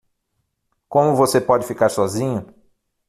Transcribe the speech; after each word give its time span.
Como 0.89 1.15
você 1.15 1.39
pode 1.39 1.67
ficar 1.67 1.89
sozinho? 1.89 2.51